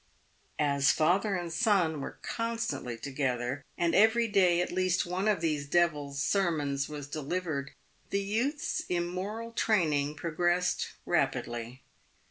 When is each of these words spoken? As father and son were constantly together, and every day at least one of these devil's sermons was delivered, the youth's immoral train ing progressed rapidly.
As 0.57 0.89
father 0.91 1.35
and 1.35 1.53
son 1.53 2.01
were 2.01 2.17
constantly 2.23 2.97
together, 2.97 3.63
and 3.77 3.93
every 3.93 4.27
day 4.27 4.59
at 4.59 4.71
least 4.71 5.05
one 5.05 5.27
of 5.27 5.41
these 5.41 5.67
devil's 5.67 6.19
sermons 6.19 6.89
was 6.89 7.07
delivered, 7.07 7.69
the 8.09 8.19
youth's 8.23 8.79
immoral 8.89 9.51
train 9.51 9.93
ing 9.93 10.15
progressed 10.15 10.93
rapidly. 11.05 11.83